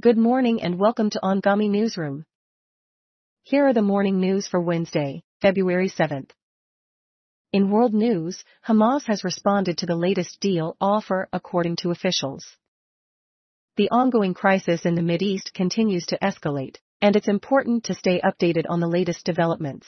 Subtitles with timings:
[0.00, 2.24] Good morning and welcome to Anghami Newsroom.
[3.42, 6.30] Here are the morning news for Wednesday, February 7th.
[7.52, 12.46] In world news, Hamas has responded to the latest deal offer according to officials.
[13.76, 18.64] The ongoing crisis in the Mideast continues to escalate, and it's important to stay updated
[18.70, 19.86] on the latest developments.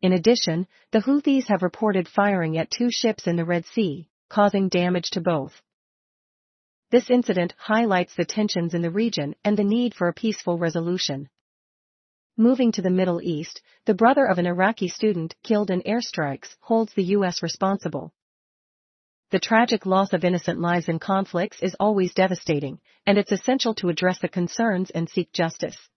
[0.00, 4.68] In addition, the Houthis have reported firing at two ships in the Red Sea, causing
[4.68, 5.60] damage to both.
[6.90, 11.28] This incident highlights the tensions in the region and the need for a peaceful resolution.
[12.36, 16.94] Moving to the Middle East, the brother of an Iraqi student killed in airstrikes holds
[16.94, 17.42] the U.S.
[17.42, 18.12] responsible.
[19.30, 23.88] The tragic loss of innocent lives in conflicts is always devastating, and it's essential to
[23.88, 25.88] address the concerns and seek justice.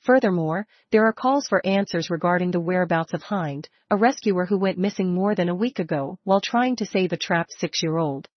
[0.00, 4.78] Furthermore, there are calls for answers regarding the whereabouts of Hind, a rescuer who went
[4.78, 8.30] missing more than a week ago while trying to save a trapped six-year-old.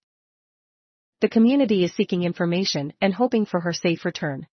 [1.21, 4.47] The community is seeking information and hoping for her safe return.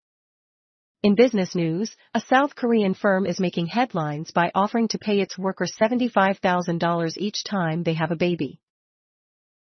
[1.02, 5.38] In business news, a South Korean firm is making headlines by offering to pay its
[5.38, 8.60] workers $75,000 each time they have a baby.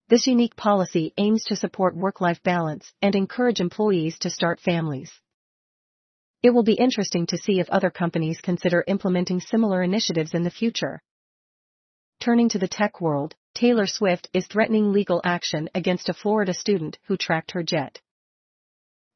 [0.08, 5.12] This unique policy aims to support work-life balance and encourage employees to start families.
[6.42, 10.50] It will be interesting to see if other companies consider implementing similar initiatives in the
[10.50, 11.00] future.
[12.20, 16.98] Turning to the tech world, Taylor Swift is threatening legal action against a Florida student
[17.04, 18.00] who tracked her jet.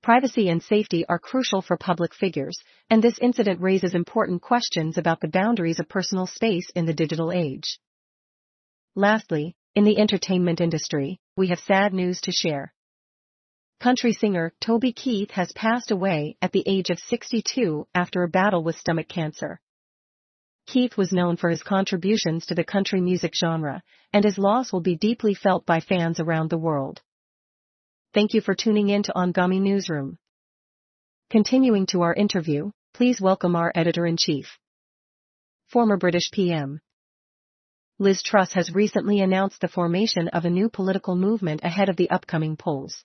[0.02, 2.56] Privacy and safety are crucial for public figures,
[2.90, 7.32] and this incident raises important questions about the boundaries of personal space in the digital
[7.32, 7.80] age.
[8.94, 12.72] Lastly, in the entertainment industry, we have sad news to share.
[13.80, 18.62] Country singer Toby Keith has passed away at the age of 62 after a battle
[18.62, 19.60] with stomach cancer.
[20.72, 23.82] Keith was known for his contributions to the country music genre,
[24.14, 27.02] and his loss will be deeply felt by fans around the world.
[28.14, 30.16] Thank you for tuning in to Anghami Newsroom.
[31.28, 34.46] Continuing to our interview, please welcome our editor-in-chief.
[35.68, 36.80] Former British PM.
[37.98, 42.08] Liz Truss has recently announced the formation of a new political movement ahead of the
[42.08, 43.04] upcoming polls.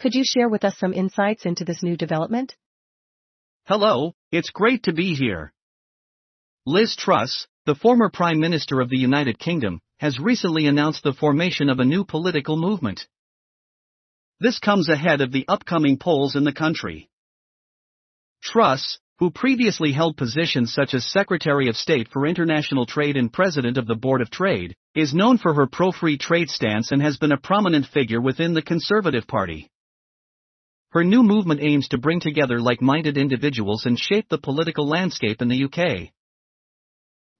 [0.00, 2.56] Could you share with us some insights into this new development?
[3.66, 5.52] Hello, it's great to be here.
[6.66, 11.70] Liz Truss, the former Prime Minister of the United Kingdom, has recently announced the formation
[11.70, 13.08] of a new political movement.
[14.40, 17.08] This comes ahead of the upcoming polls in the country.
[18.42, 23.78] Truss, who previously held positions such as Secretary of State for International Trade and President
[23.78, 27.32] of the Board of Trade, is known for her pro-free trade stance and has been
[27.32, 29.70] a prominent figure within the Conservative Party.
[30.90, 35.48] Her new movement aims to bring together like-minded individuals and shape the political landscape in
[35.48, 36.10] the UK.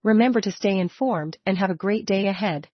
[0.03, 2.69] Remember to stay informed and have a great day ahead.